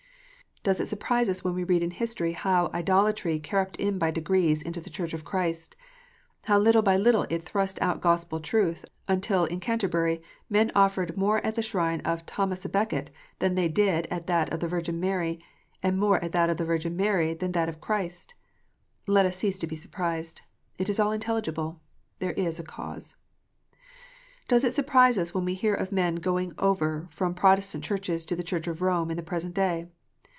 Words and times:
Does 0.63 0.79
it 0.79 0.85
surprise 0.85 1.27
us 1.27 1.43
when 1.43 1.55
we 1.55 1.63
read 1.63 1.81
in 1.81 1.89
history 1.89 2.33
how 2.33 2.69
idolatry 2.71 3.39
crept 3.39 3.77
in 3.77 3.97
by 3.97 4.11
degrees 4.11 4.61
into 4.61 4.79
the 4.79 4.91
Church 4.91 5.11
of 5.11 5.23
Christ, 5.25 5.75
how 6.43 6.59
little 6.59 6.83
by 6.83 6.97
little 6.97 7.25
it 7.31 7.41
thrust 7.41 7.81
out 7.81 7.99
Gospel 7.99 8.39
truth, 8.39 8.85
until, 9.07 9.45
in 9.45 9.59
Canterbury, 9.59 10.21
men 10.51 10.71
offered 10.75 11.17
more 11.17 11.39
at 11.43 11.55
the 11.55 11.63
shrine 11.63 11.99
of 12.01 12.27
Thomas 12.27 12.63
a 12.63 12.69
Becket 12.69 13.09
than 13.39 13.55
they 13.55 13.67
did 13.67 14.05
at 14.11 14.27
that 14.27 14.53
of 14.53 14.59
the 14.59 14.67
Virgin 14.67 14.99
Mary, 14.99 15.43
and 15.81 15.97
more 15.97 16.23
at 16.23 16.31
that 16.33 16.51
of 16.51 16.57
the 16.57 16.65
Virgin 16.65 16.95
Mary 16.95 17.33
than 17.33 17.49
at 17.49 17.53
that 17.55 17.69
of 17.69 17.81
Christ 17.81 18.35
1? 19.05 19.15
Let 19.15 19.25
us 19.25 19.37
cease 19.37 19.57
to 19.57 19.65
be 19.65 19.75
surprised. 19.75 20.41
It 20.77 20.89
is 20.89 20.99
all 20.99 21.11
intelligible. 21.11 21.81
There 22.19 22.33
is 22.33 22.59
a 22.59 22.63
cause. 22.63 23.15
Does 24.47 24.63
it 24.63 24.75
surprise 24.75 25.17
us 25.17 25.33
when 25.33 25.43
we 25.45 25.55
hear 25.55 25.73
of 25.73 25.91
men 25.91 26.17
going 26.17 26.53
over 26.59 27.07
from 27.09 27.33
Protestant 27.33 27.83
Churches 27.83 28.27
to 28.27 28.35
the 28.35 28.43
Church 28.43 28.67
of 28.67 28.83
Rome, 28.83 29.09
in 29.09 29.17
the 29.17 29.23
present 29.23 29.55
day 29.55 29.87